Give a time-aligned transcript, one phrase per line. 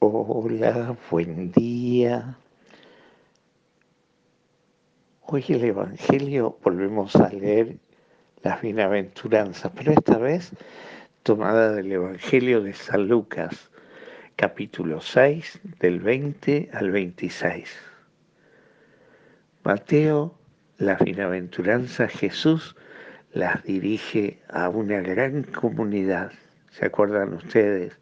[0.00, 2.36] Hola, buen día.
[5.22, 7.78] Hoy el Evangelio volvemos a leer
[8.44, 10.52] las bienaventuranzas, pero esta vez
[11.24, 13.70] tomada del Evangelio de San Lucas,
[14.36, 17.76] capítulo 6, del 20 al 26.
[19.64, 20.38] Mateo,
[20.76, 22.76] las bienaventuranzas Jesús
[23.32, 26.30] las dirige a una gran comunidad.
[26.70, 27.98] ¿Se acuerdan ustedes?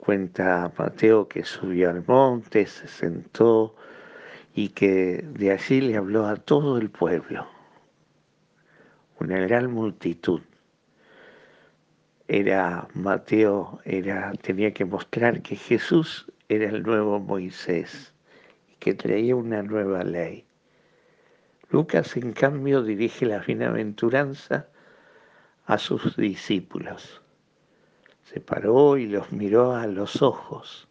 [0.00, 3.76] Cuenta Mateo que subió al monte, se sentó
[4.54, 7.46] y que de allí le habló a todo el pueblo,
[9.18, 10.40] una gran multitud.
[12.28, 18.14] Era Mateo, era, tenía que mostrar que Jesús era el nuevo Moisés
[18.72, 20.46] y que traía una nueva ley.
[21.68, 24.66] Lucas, en cambio, dirige la bienaventuranza
[25.66, 27.19] a sus discípulos
[28.24, 30.88] se paró y los miró a los ojos,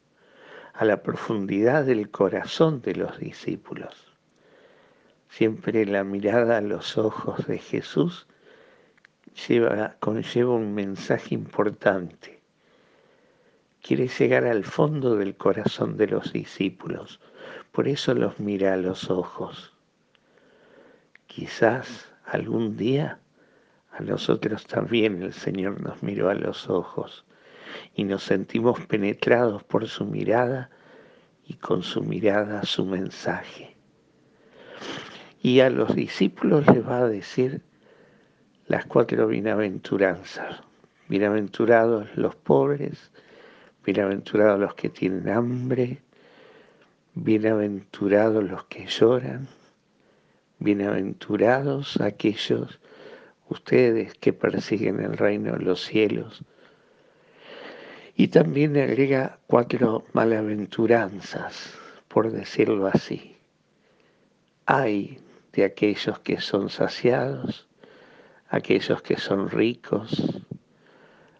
[0.73, 4.13] a la profundidad del corazón de los discípulos.
[5.29, 8.27] Siempre la mirada a los ojos de Jesús
[9.47, 12.39] lleva, conlleva un mensaje importante.
[13.81, 17.19] Quiere llegar al fondo del corazón de los discípulos,
[17.71, 19.73] por eso los mira a los ojos.
[21.27, 23.19] Quizás algún día
[23.91, 27.25] a nosotros también el Señor nos miró a los ojos
[27.95, 30.69] y nos sentimos penetrados por su mirada
[31.45, 33.75] y con su mirada su mensaje.
[35.41, 37.61] Y a los discípulos les va a decir
[38.67, 40.61] las cuatro bienaventuranzas.
[41.07, 43.11] Bienaventurados los pobres,
[43.83, 46.01] bienaventurados los que tienen hambre,
[47.15, 49.47] bienaventurados los que lloran,
[50.59, 52.79] bienaventurados aquellos
[53.49, 56.43] ustedes que persiguen el reino de los cielos,
[58.15, 61.73] y también agrega cuatro malaventuranzas,
[62.07, 63.37] por decirlo así.
[64.65, 65.19] Hay
[65.53, 67.67] de aquellos que son saciados,
[68.49, 70.41] aquellos que son ricos,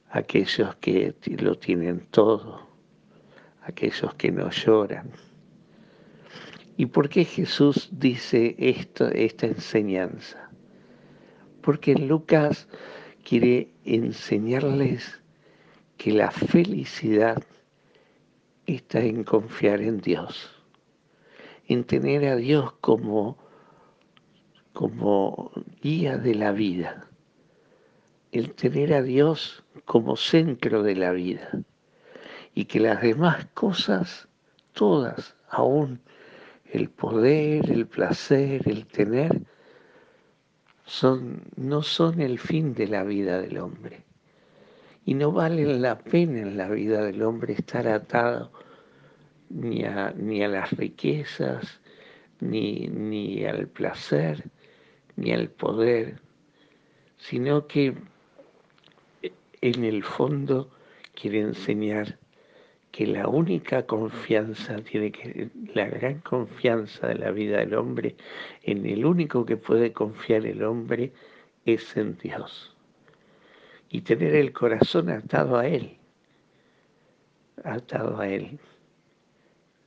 [0.09, 2.68] aquellos que lo tienen todo,
[3.64, 5.12] aquellos que no lloran.
[6.78, 10.49] ¿Y por qué Jesús dice esto, esta enseñanza?
[11.62, 12.68] Porque Lucas
[13.24, 15.20] quiere enseñarles
[15.97, 17.44] que la felicidad
[18.66, 20.50] está en confiar en Dios,
[21.68, 23.38] en tener a Dios como,
[24.74, 27.08] como guía de la vida,
[28.31, 31.50] el tener a Dios como centro de la vida
[32.53, 34.28] y que las demás cosas,
[34.74, 36.02] todas, aún
[36.72, 39.42] el poder, el placer, el tener,
[40.90, 44.04] son, no son el fin de la vida del hombre.
[45.06, 48.52] Y no vale la pena en la vida del hombre estar atado
[49.50, 51.80] ni a, ni a las riquezas,
[52.40, 54.44] ni, ni al placer,
[55.16, 56.20] ni al poder,
[57.18, 57.96] sino que
[59.62, 60.72] en el fondo
[61.14, 62.18] quiere enseñar
[62.92, 68.16] que la única confianza tiene que, la gran confianza de la vida del hombre,
[68.64, 71.14] en el único que puede confiar el hombre
[71.66, 72.76] es en Dios
[73.90, 75.98] y tener el corazón atado a Él,
[77.64, 78.60] atado a Él,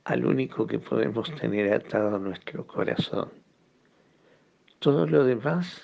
[0.05, 3.29] al único que podemos tener atado a nuestro corazón.
[4.79, 5.81] Todo lo demás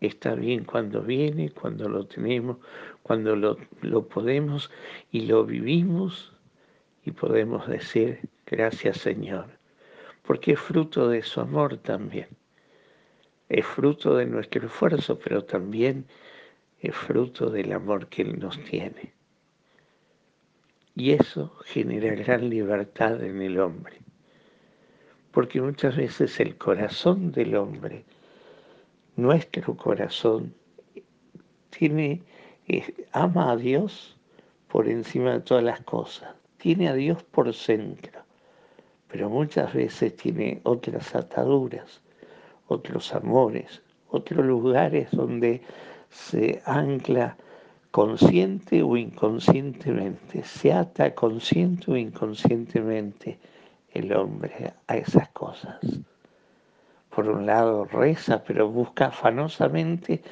[0.00, 2.58] está bien cuando viene, cuando lo tenemos,
[3.02, 4.70] cuando lo, lo podemos
[5.12, 6.32] y lo vivimos
[7.04, 9.46] y podemos decir gracias Señor,
[10.22, 12.28] porque es fruto de su amor también.
[13.48, 16.06] Es fruto de nuestro esfuerzo, pero también
[16.80, 19.12] es fruto del amor que Él nos tiene.
[20.94, 23.98] Y eso genera gran libertad en el hombre,
[25.32, 28.04] porque muchas veces el corazón del hombre,
[29.16, 30.54] nuestro corazón,
[31.70, 32.22] tiene,
[33.12, 34.16] ama a Dios
[34.68, 38.20] por encima de todas las cosas, tiene a Dios por centro,
[39.08, 42.02] pero muchas veces tiene otras ataduras,
[42.68, 45.62] otros amores, otros lugares donde
[46.10, 47.36] se ancla
[47.90, 53.38] consciente o inconscientemente, se ata consciente o inconscientemente
[53.92, 55.78] el hombre a esas cosas.
[57.08, 60.22] Por un lado reza, pero busca afanosamente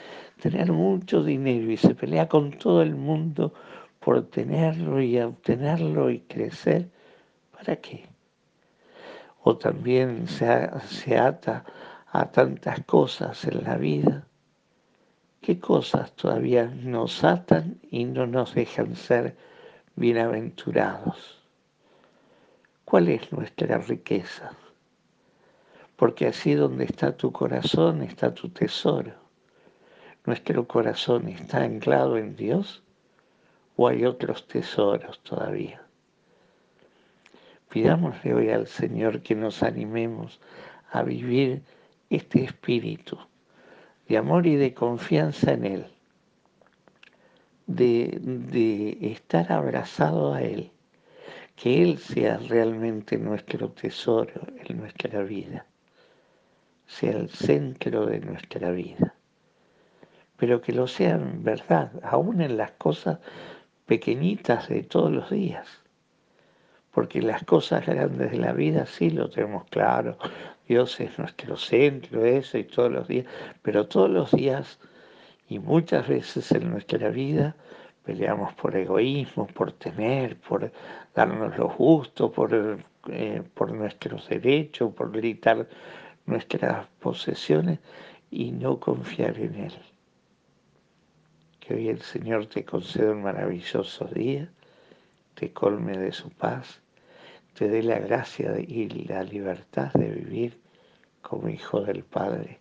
[0.40, 3.54] tener mucho dinero y se pelea con todo el mundo
[4.00, 6.88] por tenerlo y obtenerlo y crecer.
[7.52, 8.06] ¿Para qué?
[9.42, 11.64] O también se, se ata
[12.06, 14.28] a tantas cosas en la vida
[15.48, 19.34] ¿Qué cosas todavía nos atan y no nos dejan ser
[19.96, 21.42] bienaventurados?
[22.84, 24.52] ¿Cuál es nuestra riqueza?
[25.96, 29.14] Porque así donde está tu corazón está tu tesoro.
[30.26, 32.82] ¿Nuestro corazón está anclado en Dios
[33.78, 35.80] o hay otros tesoros todavía?
[37.70, 40.40] Pidámosle hoy al Señor que nos animemos
[40.90, 41.62] a vivir
[42.10, 43.16] este espíritu
[44.08, 45.86] de amor y de confianza en Él,
[47.66, 50.72] de, de estar abrazado a Él,
[51.54, 55.66] que Él sea realmente nuestro tesoro en nuestra vida,
[56.86, 59.14] sea el centro de nuestra vida,
[60.36, 63.20] pero que lo sea en verdad, aún en las cosas
[63.88, 65.66] pequeñitas de todos los días.
[66.92, 70.18] Porque las cosas grandes de la vida sí lo tenemos claro,
[70.68, 73.26] Dios es nuestro centro, eso y todos los días,
[73.62, 74.78] pero todos los días
[75.48, 77.56] y muchas veces en nuestra vida
[78.04, 80.70] peleamos por egoísmo, por tener, por
[81.14, 85.66] darnos los gustos, por, eh, por nuestros derechos, por gritar
[86.26, 87.78] nuestras posesiones
[88.30, 89.72] y no confiar en Él.
[91.68, 94.50] Que hoy el Señor te conceda un maravilloso día,
[95.34, 96.80] te colme de su paz
[97.58, 100.60] te dé la gracia y la libertad de vivir
[101.20, 102.60] como hijo del Padre,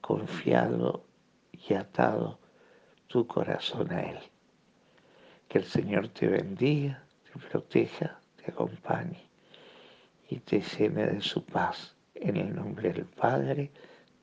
[0.00, 1.04] confiado
[1.52, 2.40] y atado
[3.06, 4.18] tu corazón a Él.
[5.46, 9.22] Que el Señor te bendiga, te proteja, te acompañe
[10.28, 11.94] y te llene de su paz.
[12.16, 13.70] En el nombre del Padre,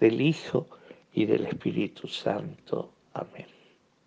[0.02, 0.68] del Hijo
[1.14, 2.92] y del Espíritu Santo.
[3.14, 3.63] Amén.